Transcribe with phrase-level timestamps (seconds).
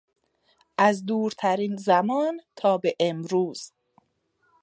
[0.77, 3.71] از دورترین زمان تا به امروز